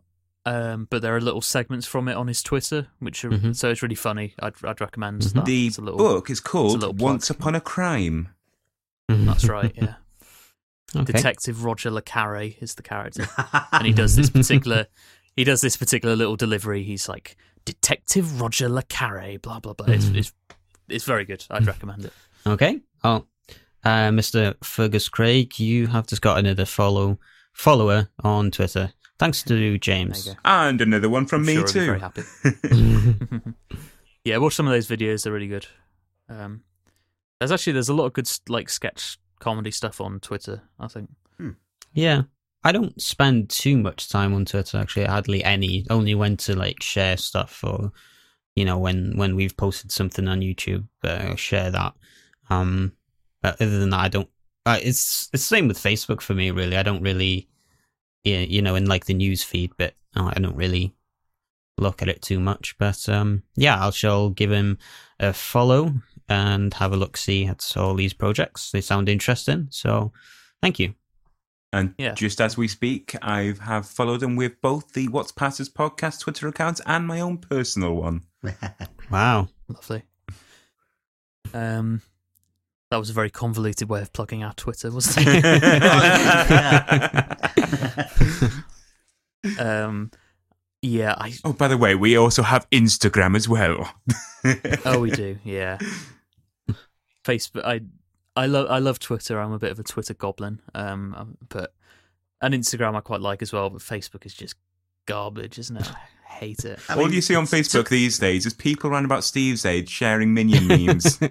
[0.44, 3.56] Um, but there are little segments from it on his Twitter, which are Mhm.
[3.56, 4.34] so it's really funny.
[4.40, 5.34] I'd I'd recommend Mhm.
[5.34, 5.46] that.
[5.46, 6.96] The It's a little, book is called little.
[6.96, 8.30] Once Upon a Crime.
[9.08, 9.72] That's right.
[9.76, 9.96] Yeah,
[10.96, 11.14] Okay.
[11.14, 13.28] Detective Roger Le Carre is the character,
[13.72, 14.88] and he does this particular
[15.38, 16.84] he does this particular little delivery.
[16.84, 19.88] He's like Detective Roger Le Carre, blah blah blah.
[19.88, 20.16] It's Mhm.
[20.18, 20.34] it's
[20.90, 21.46] it's very good.
[21.50, 22.14] I'd recommend it.
[22.46, 22.82] Okay.
[23.04, 23.26] Oh,
[23.84, 24.56] uh, Mr.
[24.64, 27.20] Fergus Craig, you have just got another follow
[27.54, 28.94] follower on Twitter.
[29.20, 30.28] Thanks to There James.
[30.44, 31.86] And another one from I'm me sure he'll be too.
[31.86, 33.54] Very happy.
[34.24, 35.24] yeah, watch some of those videos.
[35.24, 35.68] They're really good.
[36.30, 36.64] Um,
[37.40, 40.64] there's actually there's a lot of good like sketch comedy stuff on Twitter.
[40.80, 41.10] I think.
[41.94, 42.24] yeah.
[42.64, 45.86] I don't spend too much time on Twitter actually, hardly any.
[45.90, 47.92] Only when to like share stuff or
[48.56, 51.94] you know when when we've posted something on YouTube, uh, share that.
[52.50, 52.94] Um,
[53.42, 54.30] but other than that, I don't.
[54.66, 56.52] Uh, it's it's the same with Facebook for me.
[56.52, 57.50] Really, I don't really,
[58.24, 60.94] yeah, you know, in like the news feed, but uh, I don't really
[61.78, 62.76] look at it too much.
[62.78, 64.78] But um, yeah, I shall give him
[65.20, 65.94] a follow
[66.30, 68.70] and have a look see at all these projects.
[68.72, 70.12] They sound interesting, so
[70.62, 70.94] thank you.
[71.74, 72.14] And Yeah.
[72.14, 76.48] just as we speak, I have followed him with both the What's Passes podcast Twitter
[76.48, 78.24] accounts and my own personal one.
[79.10, 79.50] Wow.
[79.68, 80.04] Lovely.
[81.54, 82.02] Um,
[82.90, 85.34] that was a very convoluted way of plugging our Twitter, wasn't it?
[89.60, 90.12] um,
[90.82, 93.94] yeah, I oh, by the way, we also have Instagram as well.
[94.86, 95.78] oh we do, yeah.
[97.26, 97.82] Facebook, I
[98.36, 99.40] I love I love Twitter.
[99.40, 100.62] I'm a bit of a Twitter goblin.
[100.74, 101.74] Um, um, but
[102.42, 103.70] and Instagram I quite like as well.
[103.70, 104.56] But Facebook is just
[105.06, 105.92] garbage, isn't it?
[105.92, 105.98] I
[106.34, 106.80] hate it.
[106.90, 109.66] I All mean, you see on it's- Facebook these days is people around about Steve's
[109.66, 111.20] age sharing minion memes.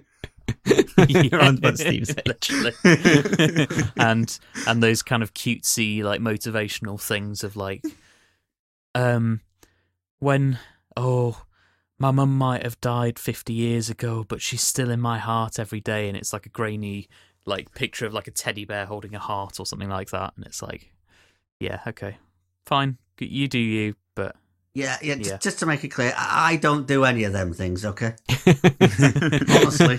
[1.08, 2.16] You're on about Steve's age.
[2.26, 3.66] Literally.
[3.96, 7.84] and and those kind of cutesy like motivational things of like
[8.94, 9.40] um
[10.18, 10.58] when
[10.96, 11.42] oh
[12.00, 15.80] my mum might have died 50 years ago but she's still in my heart every
[15.80, 17.08] day and it's like a grainy
[17.46, 20.44] like picture of like a teddy bear holding a heart or something like that and
[20.44, 20.92] it's like
[21.60, 22.16] yeah okay
[22.66, 24.34] fine you do you but
[24.72, 25.36] Yeah, yeah, Yeah.
[25.38, 27.84] Just to make it clear, I don't do any of them things.
[27.84, 28.14] Okay,
[29.50, 29.98] honestly.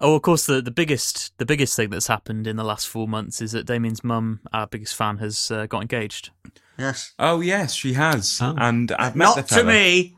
[0.00, 3.08] Oh, of course, the, the biggest the biggest thing that's happened in the last four
[3.08, 6.30] months is that Damien's mum, our biggest fan, has uh, got engaged.
[6.78, 8.54] Yes, oh yes, she has, Oh.
[8.56, 10.14] and I've met not the to me.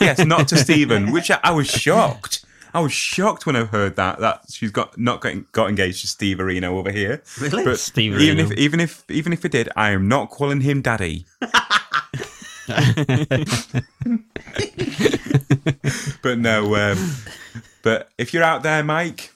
[0.00, 2.44] Yes, not to Stephen, which I, I was shocked.
[2.72, 6.06] I was shocked when I heard that that she's got not got, got engaged to
[6.06, 7.22] Steve Areno over here.
[7.40, 7.64] Really?
[7.64, 10.80] But Steve even if even if even if it did, I am not calling him
[10.82, 11.26] daddy.
[16.22, 17.12] But no, um,
[17.82, 19.32] but if you're out there, Mike,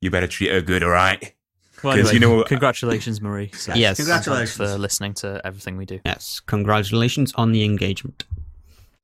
[0.00, 1.34] you better treat her good, all right?
[1.82, 3.50] Well, 'Cause anyway, you know- congratulations, Marie.
[3.54, 3.96] So Yes.
[3.96, 4.56] Congratulations.
[4.56, 6.00] for listening to everything we do.
[6.04, 8.24] yes, congratulations on the engagement.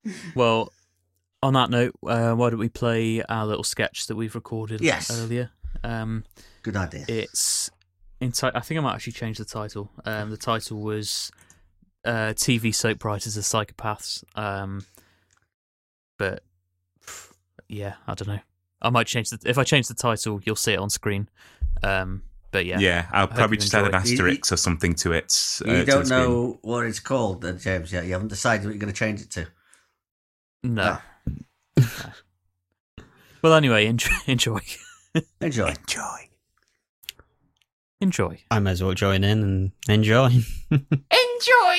[0.37, 0.73] Well,
[1.43, 5.11] on that note, uh, why don't we play our little sketch that we've recorded Yes.
[5.11, 5.51] earlier?
[5.83, 6.25] Um,
[6.63, 7.05] Good idea.
[7.09, 7.71] it's
[8.21, 9.91] in ti- I think I might actually change the title.
[10.05, 11.31] Um, the title was
[12.05, 14.87] uh, "TV Soap Writers are Psychopaths," um,
[16.19, 16.43] but
[17.69, 18.41] yeah, I don't know.
[18.81, 21.29] I might change the if I change the title, you'll see it on screen.
[21.83, 24.13] Um, but yeah, Yeah, I'll probably just add an enjoy it.
[24.13, 25.61] Asterisk or something to it.
[25.67, 26.21] uh, you don't the screen.
[26.21, 27.93] know what it's called, uh, James.
[27.93, 29.47] Yet you haven't decided what you're going to change it to.
[30.63, 30.99] no.
[31.79, 32.15] Ah.
[33.43, 34.59] Well, anyway, enjoy, enjoy,
[35.41, 35.69] Enjoy.
[35.69, 36.29] Enjoy.
[38.01, 38.39] enjoy.
[38.51, 40.31] I might as well join in and enjoy.
[40.71, 41.77] Enjoy.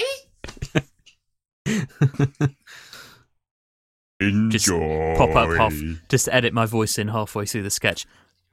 [4.50, 5.74] Just pop up half,
[6.10, 8.06] just edit my voice in halfway through the sketch.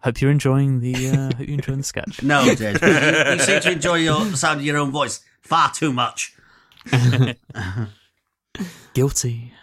[0.05, 0.95] Hope you're enjoying the.
[0.95, 2.23] Uh, hope you're enjoying the sketch.
[2.23, 2.79] No, James.
[2.83, 6.35] you, you seem to enjoy your the sound of your own voice far too much.
[8.93, 9.55] Guilty.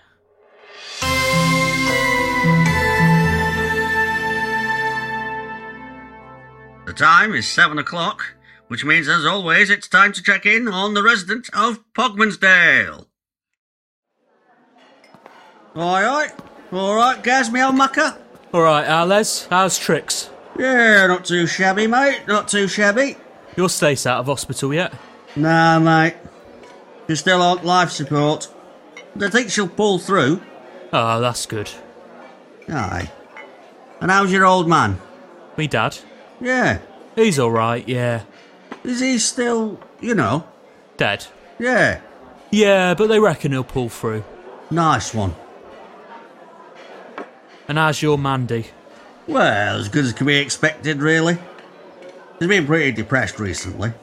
[6.88, 8.34] The time is seven o'clock,
[8.68, 13.06] which means, as always, it's time to check in on the resident of Pogmansdale.
[15.76, 16.32] Aye, aye.
[16.72, 18.18] All right, Gaz, me old mucker.
[18.52, 20.31] All right, uh, Les, how's tricks?
[20.62, 22.22] Yeah, not too shabby, mate.
[22.28, 23.18] Not too shabby.
[23.56, 24.94] Your stace out of hospital yet?
[25.36, 26.14] Nah, mate.
[27.08, 28.48] She's still on life support.
[29.20, 30.40] I think she'll pull through.
[30.94, 31.72] Oh, that's good.
[32.70, 33.12] Aye.
[34.02, 35.02] And how's your old man?
[35.58, 35.98] Me dad?
[36.40, 36.78] Yeah.
[37.16, 37.88] He's all right.
[37.88, 38.22] Yeah.
[38.84, 40.48] Is he still, you know?
[40.98, 41.26] Dead.
[41.58, 42.02] Yeah.
[42.52, 44.24] Yeah, but they reckon he'll pull through.
[44.70, 45.34] Nice one.
[47.68, 48.68] And how's your Mandy?
[49.32, 51.38] Well, as good as can be expected, really.
[52.38, 53.94] He's been pretty depressed recently.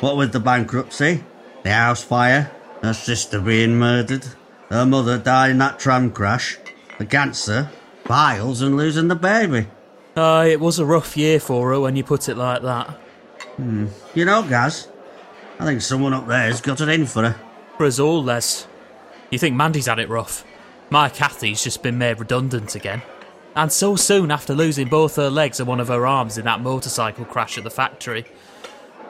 [0.00, 1.22] What with the bankruptcy,
[1.64, 2.50] The house fire,
[2.82, 4.24] her sister being murdered,
[4.70, 6.58] her mother died in that tram crash,
[6.98, 7.70] the cancer,
[8.04, 9.66] piles, and losing the baby.
[10.16, 12.88] Aye, it was a rough year for her when you put it like that.
[13.56, 13.88] Hmm.
[14.14, 14.88] You know, Gaz,
[15.58, 17.40] I think someone up there's got it in for her.
[17.76, 18.66] For us all, Les.
[19.30, 20.44] You think Mandy's had it rough?
[20.88, 23.02] My Kathy's just been made redundant again.
[23.56, 26.60] And so soon after losing both her legs and one of her arms in that
[26.60, 28.24] motorcycle crash at the factory.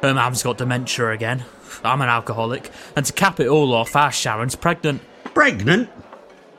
[0.02, 1.44] Her mum's got dementia again.
[1.83, 2.70] I'm an alcoholic.
[2.94, 5.00] And to cap it all off, our Sharon's pregnant.
[5.33, 5.88] Pregnant?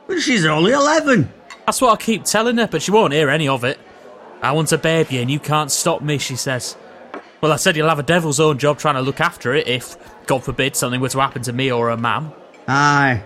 [0.08, 1.32] But she's only 11.
[1.64, 3.78] That's what I keep telling her, but she won't hear any of it.
[4.42, 6.76] I want a baby and you can't stop me, she says.
[7.40, 9.96] Well, I said you'll have a devil's own job trying to look after it if,
[10.26, 12.32] God forbid, something were to happen to me or her mam.
[12.66, 13.22] Aye.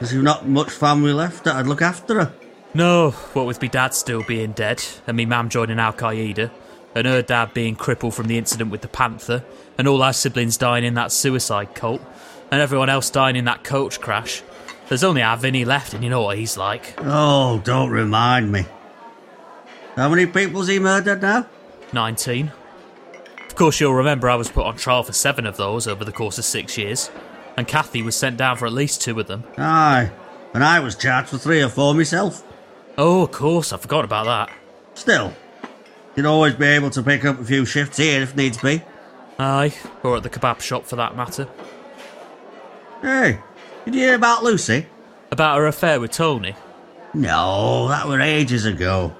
[0.00, 2.32] You've not much family left that I'd look after her.
[2.74, 6.50] No, what with me dad still being dead, and me mam joining Al Qaeda,
[6.94, 9.44] and her dad being crippled from the incident with the Panther,
[9.76, 12.00] and all our siblings dying in that suicide cult,
[12.50, 14.42] and everyone else dying in that coach crash.
[14.88, 16.94] There's only our Vinny left, and you know what he's like.
[16.98, 18.64] Oh, don't remind me.
[19.96, 21.46] How many people's he murdered now?
[21.92, 22.52] 19.
[23.46, 26.12] Of course, you'll remember I was put on trial for seven of those over the
[26.12, 27.10] course of six years,
[27.56, 29.44] and Kathy was sent down for at least two of them.
[29.58, 30.10] Aye.
[30.54, 32.42] And I was charged for three or four myself.
[32.98, 34.56] Oh, of course, I forgot about that.
[34.94, 35.32] Still,
[36.16, 38.82] you'd always be able to pick up a few shifts here if needs be.
[39.38, 41.48] Aye, or at the kebab shop for that matter.
[43.00, 43.38] Hey,
[43.84, 44.86] did you hear about Lucy?
[45.30, 46.54] About her affair with Tony.
[47.14, 49.14] No, that were ages ago.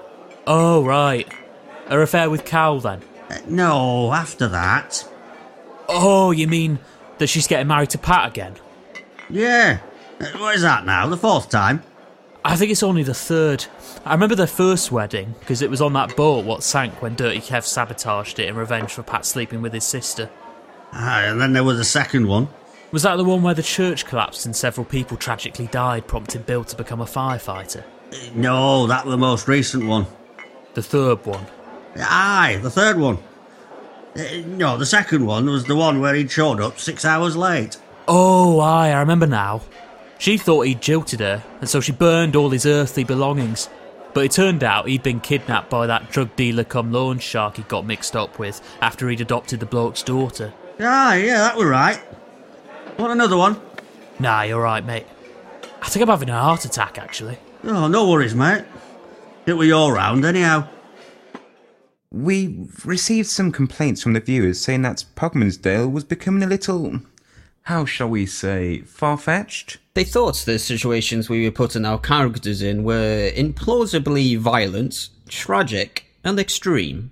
[0.47, 1.27] Oh, right.
[1.87, 3.01] Her affair with Cal, then.
[3.29, 5.07] Uh, no, after that.
[5.89, 6.79] Oh, you mean
[7.17, 8.55] that she's getting married to Pat again?
[9.29, 9.79] Yeah.
[10.19, 11.07] Uh, What is that now?
[11.07, 11.83] The fourth time?
[12.45, 13.65] I think it's only the third.
[14.05, 17.39] I remember their first wedding because it was on that boat what sank when Dirty
[17.39, 20.29] Kev sabotaged it in revenge for Pat sleeping with his sister.
[20.91, 22.49] Aye, and then there was a second one.
[22.91, 26.63] Was that the one where the church collapsed and several people tragically died, prompting Bill
[26.65, 27.83] to become a firefighter?
[28.35, 30.05] No, that was the most recent one.
[30.75, 31.45] The third one.
[31.97, 33.17] Aye, the third one.
[34.15, 37.77] Uh, No, the second one was the one where he'd showed up six hours late.
[38.07, 39.61] Oh, aye, I remember now.
[40.17, 43.69] She thought he'd jilted her, and so she burned all his earthly belongings.
[44.13, 47.63] But it turned out he'd been kidnapped by that drug dealer come loan shark he
[47.63, 50.53] got mixed up with after he'd adopted the bloke's daughter.
[50.79, 51.99] Ah, yeah, that were right.
[52.97, 53.59] Want another one?
[54.19, 55.07] Nah, you're right, mate.
[55.81, 57.37] I think I'm having a heart attack, actually.
[57.63, 58.65] Oh, no worries, mate.
[59.45, 60.67] It were your round, anyhow.
[62.11, 66.99] We received some complaints from the viewers saying that Pogmansdale was becoming a little,
[67.63, 69.77] how shall we say, far fetched?
[69.93, 76.39] They thought the situations we were putting our characters in were implausibly violent, tragic, and
[76.39, 77.11] extreme.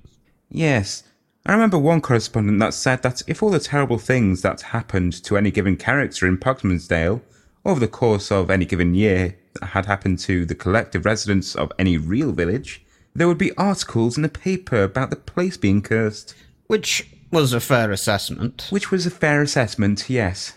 [0.49, 1.03] Yes.
[1.45, 5.37] I remember one correspondent that said that if all the terrible things that happened to
[5.37, 7.21] any given character in Pogmansdale
[7.65, 11.97] over the course of any given year had happened to the collective residents of any
[11.97, 12.83] real village,
[13.15, 16.35] there would be articles in the paper about the place being cursed.
[16.67, 18.67] Which was a fair assessment.
[18.69, 20.53] Which was a fair assessment, yes.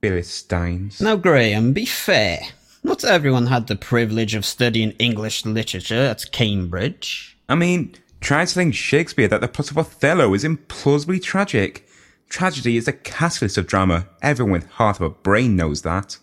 [0.00, 1.00] Philistines.
[1.00, 2.40] Now, Graham, be fair.
[2.82, 7.36] Not everyone had the privilege of studying English literature at Cambridge.
[7.48, 11.86] I mean, try telling Shakespeare that the plot of Othello is implausibly tragic.
[12.28, 14.06] Tragedy is the catalyst of drama.
[14.22, 16.18] Everyone with half of a brain knows that.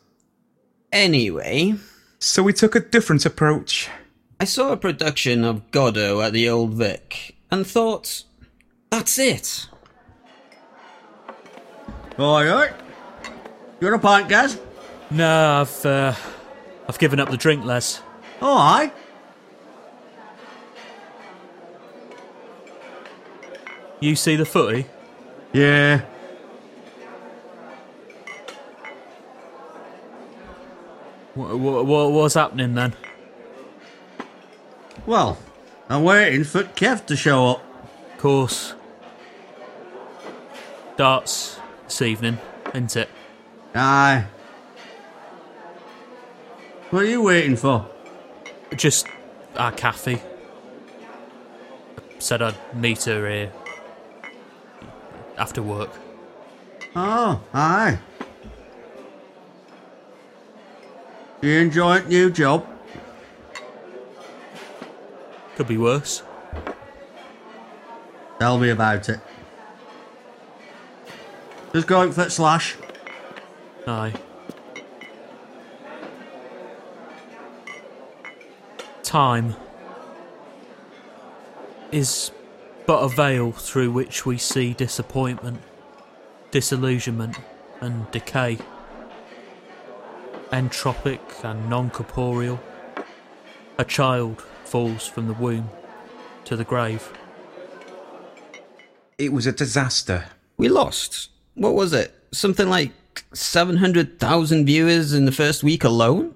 [0.91, 1.75] Anyway,
[2.19, 3.89] So we took a different approach.
[4.39, 8.23] I saw a production of Godot at the Old Vic and thought,
[8.95, 9.67] that's it.
[12.17, 12.71] Alright.
[13.81, 14.57] You want a pint, Gaz?
[15.11, 16.13] No, I've, uh,
[16.87, 18.01] I've given up the drink, Les.
[18.41, 18.91] Oh, aye.
[23.99, 24.85] You see the footy?
[25.51, 26.01] Yeah.
[31.33, 32.93] What, what, what's happening then?
[35.05, 35.37] Well,
[35.89, 37.61] I'm waiting for Kev to show up.
[38.13, 38.73] Of course.
[40.97, 42.37] Darts this evening,
[42.73, 43.09] isn't it?
[43.73, 44.25] Aye.
[46.89, 47.85] What are you waiting for?
[48.75, 49.07] Just
[49.57, 50.21] our Kathy.
[52.19, 53.51] Said I'd meet her here
[55.37, 55.91] after work.
[56.95, 57.99] Oh, aye.
[61.41, 62.65] You enjoying your new job?
[65.57, 66.23] Could be worse.
[68.39, 69.19] Tell me about it.
[71.75, 72.77] Just going for slash.
[73.85, 74.13] Aye.
[79.03, 79.57] Time
[81.91, 82.31] is
[82.85, 85.61] but a veil through which we see disappointment,
[86.49, 87.39] disillusionment,
[87.81, 88.57] and decay.
[90.53, 92.57] Entropic and non corporeal.
[93.77, 95.69] A child falls from the womb
[96.45, 97.11] to the grave.
[99.17, 100.27] It was a disaster.
[100.55, 101.31] We lost.
[101.55, 102.13] What was it?
[102.31, 102.91] Something like
[103.33, 106.35] 700,000 viewers in the first week alone?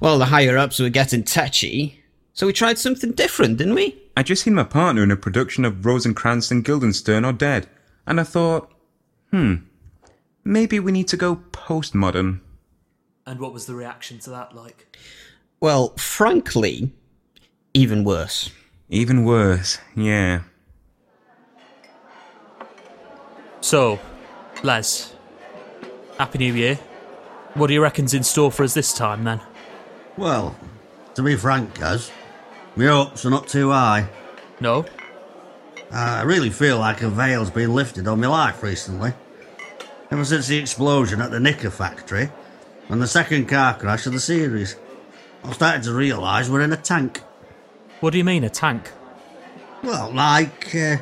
[0.00, 2.02] Well, the higher ups were getting touchy,
[2.32, 3.96] so we tried something different, didn't we?
[4.16, 7.68] I just seen my partner in a production of Rosencrantz and Guildenstern are dead,
[8.06, 8.72] and I thought,
[9.30, 9.56] hmm,
[10.42, 12.40] maybe we need to go postmodern.
[13.26, 14.96] And what was the reaction to that like?
[15.60, 16.92] Well, frankly,
[17.74, 18.50] even worse.
[18.88, 20.42] Even worse, yeah.
[23.60, 23.98] So,
[24.62, 25.14] Les,
[26.18, 26.76] Happy New Year.
[27.54, 29.40] What do you reckon's in store for us this time then?
[30.16, 30.56] Well,
[31.14, 32.10] to be frank, Gaz,
[32.76, 34.08] my hopes are not too high.
[34.60, 34.84] No?
[35.90, 39.12] I really feel like a veil's been lifted on my life recently.
[40.10, 42.30] Ever since the explosion at the Nicker factory
[42.88, 44.76] and the second car crash of the series,
[45.44, 47.22] I've started to realise we're in a tank.
[48.00, 48.90] What do you mean, a tank?
[49.82, 50.98] Well, like, uh,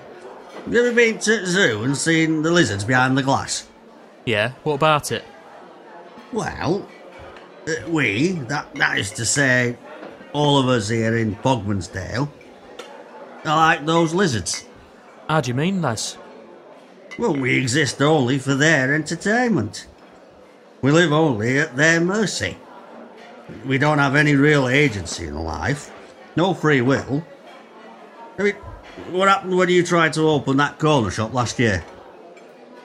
[0.72, 3.68] you ever been to the zoo and seen the lizards behind the glass?
[4.24, 5.24] Yeah, what about it?
[6.32, 6.88] Well,
[7.68, 9.76] uh, we, that, that is to say,
[10.32, 12.28] all of us here in Bogmansdale,
[13.44, 14.64] are like those lizards.
[15.28, 16.18] How do you mean, Les?
[17.18, 19.86] Well, we exist only for their entertainment.
[20.82, 22.58] We live only at their mercy.
[23.64, 25.92] We don't have any real agency in life,
[26.34, 27.24] no free will.
[28.38, 28.56] I mean,
[29.10, 31.84] what happened when you tried to open that corner shop last year?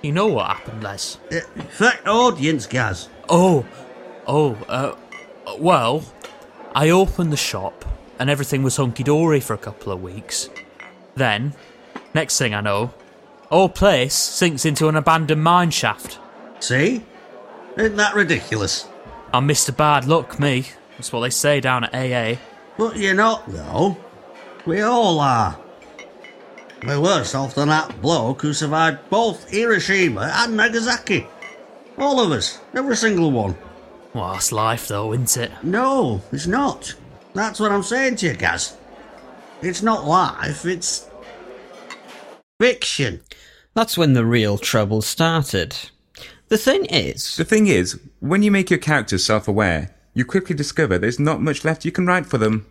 [0.02, 1.18] You know what happened, Les?
[1.32, 3.10] Uh, fact audience, Gaz.
[3.30, 3.66] Oh,
[4.28, 4.96] oh, uh,
[5.60, 6.04] well,
[6.76, 7.86] I opened the shop
[8.20, 10.50] and everything was hunky dory for a couple of weeks.
[11.16, 11.54] Then,
[12.14, 12.94] next thing I know,
[13.50, 16.20] whole place sinks into an abandoned mine shaft.
[16.60, 17.04] See?
[17.78, 18.88] Isn't that ridiculous?
[19.34, 19.76] I'm Mr.
[19.76, 20.66] Bad Luck, me.
[20.98, 22.40] That's what they say down at AA.
[22.78, 23.98] But you're not, though.
[24.66, 25.58] We all are.
[26.84, 31.28] We're worse off than that bloke who survived both Hiroshima and Nagasaki.
[31.98, 33.56] All of us, every single one.
[34.14, 35.52] Well, that's life, though, isn't it?
[35.64, 36.96] No, it's not.
[37.34, 38.76] That's what I'm saying to you, Gaz.
[39.62, 41.08] It's not life, it's.
[42.60, 43.22] fiction.
[43.74, 45.76] That's when the real trouble started.
[46.50, 50.56] The thing is, The thing is, when you make your characters self aware, you quickly
[50.56, 52.66] discover there's not much left you can write for them.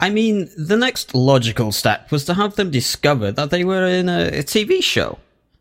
[0.00, 4.08] I mean, the next logical step was to have them discover that they were in
[4.08, 5.18] a, a TV show.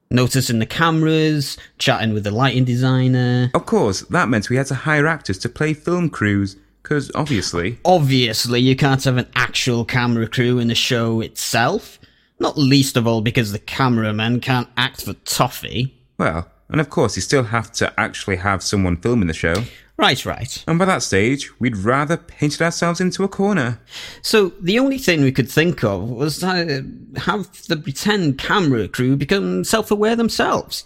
[0.09, 3.49] Noticing the cameras, chatting with the lighting designer.
[3.53, 7.79] Of course, that meant we had to hire actors to play film crews, because obviously.
[7.85, 11.99] Obviously, you can't have an actual camera crew in the show itself.
[12.39, 15.95] Not least of all because the cameraman can't act for toffee.
[16.17, 19.63] Well, and of course, you still have to actually have someone filming the show.
[19.97, 20.63] Right, right.
[20.67, 23.79] And by that stage, we'd rather painted ourselves into a corner.
[24.23, 26.81] So the only thing we could think of was uh,
[27.17, 30.83] have the pretend camera crew become self-aware themselves,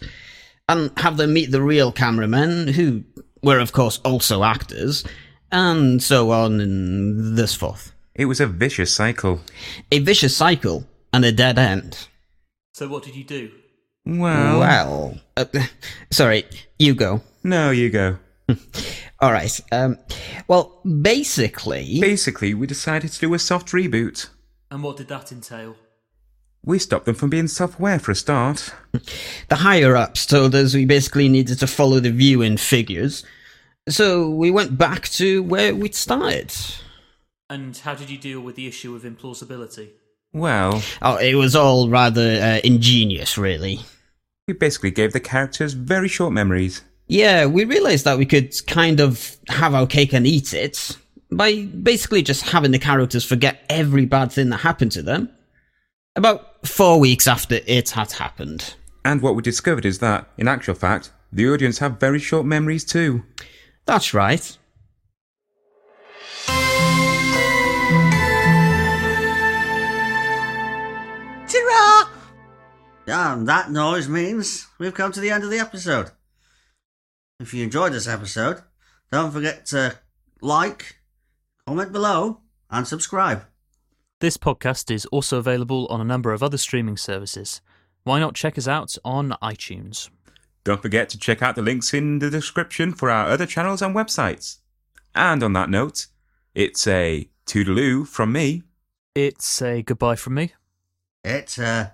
[0.67, 3.03] and have them meet the real cameramen, who
[3.41, 5.05] were of course also actors,
[5.53, 7.93] and so on and this forth.
[8.13, 9.39] It was a vicious cycle.
[9.89, 12.07] A vicious cycle and a dead end.
[12.73, 13.51] So, what did you do?
[14.05, 15.45] Well, Well, uh,
[16.11, 16.43] sorry,
[16.77, 17.21] you go.
[17.43, 18.17] no, you go.
[19.19, 19.59] All right.
[19.71, 19.97] Um,
[20.47, 24.29] well, basically, Basically, we decided to do a soft reboot.
[24.69, 25.75] And what did that entail?
[26.63, 28.73] We stopped them from being self aware for a start.
[29.49, 33.23] the higher ups told us we basically needed to follow the viewing figures.
[33.89, 36.53] So we went back to where we'd started.
[37.49, 39.91] And how did you deal with the issue of implausibility?
[40.33, 43.79] Well, Oh, it was all rather uh, ingenious, really.
[44.47, 46.81] we basically gave the characters very short memories.
[47.07, 50.97] Yeah, we realized that we could kind of have our cake and eat it
[51.31, 55.29] by basically just having the characters forget every bad thing that happened to them.
[56.17, 58.75] About four weeks after it had happened.
[59.05, 62.83] And what we discovered is that, in actual fact, the audience have very short memories
[62.83, 63.23] too.
[63.85, 64.57] That's right.
[71.47, 72.09] Ta-ra!
[73.09, 76.11] Ah, and that noise means we've come to the end of the episode.
[77.39, 78.63] If you enjoyed this episode,
[79.11, 79.99] don't forget to
[80.41, 80.97] like,
[81.67, 83.43] comment below, and subscribe.
[84.19, 87.61] This podcast is also available on a number of other streaming services.
[88.03, 90.09] Why not check us out on iTunes?
[90.63, 93.95] Don't forget to check out the links in the description for our other channels and
[93.95, 94.57] websites.
[95.13, 96.07] And on that note,
[96.55, 98.63] it's a toodaloo from me.
[99.13, 100.53] It's a goodbye from me.
[101.23, 101.91] It's uh,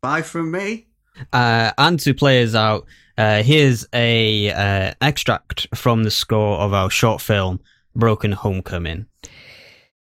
[0.00, 0.86] bye from me.
[1.32, 2.86] Uh, and to play us out,
[3.18, 7.60] uh, here's a uh, extract from the score of our short film,
[7.94, 9.06] Broken Homecoming.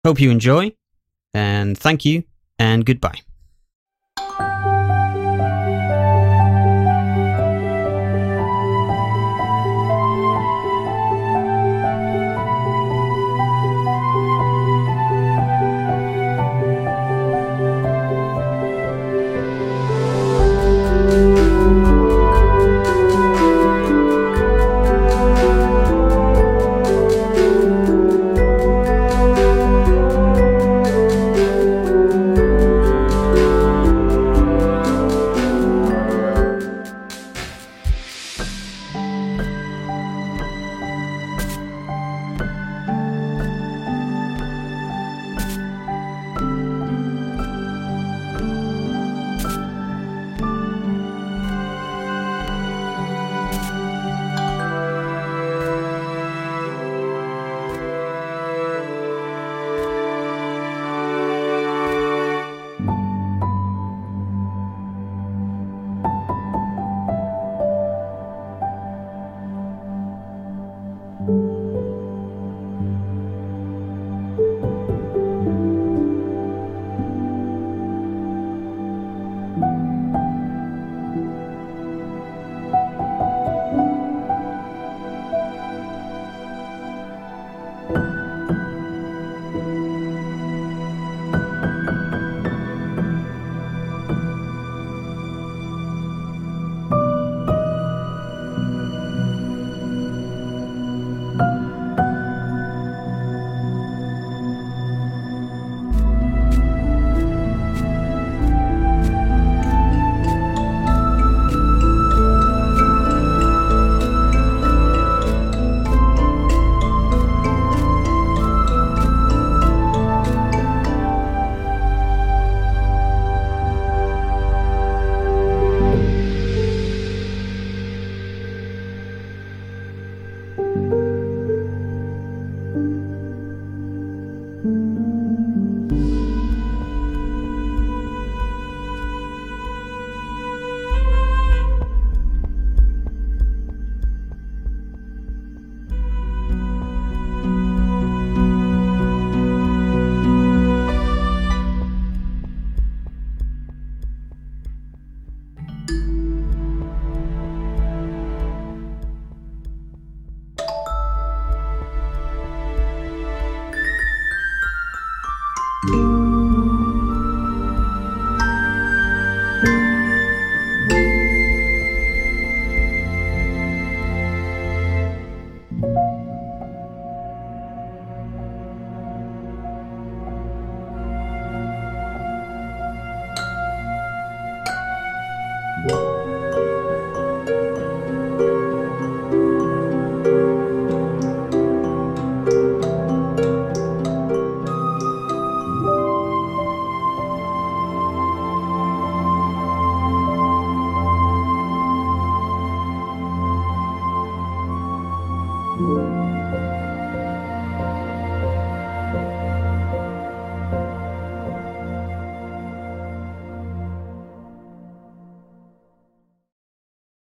[0.04, 0.72] Hope you enjoy,
[1.34, 2.24] and thank you,
[2.58, 3.25] and goodbye.